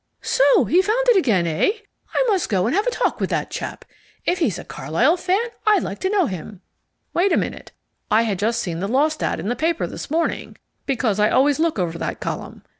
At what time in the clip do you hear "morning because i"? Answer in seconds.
10.09-11.29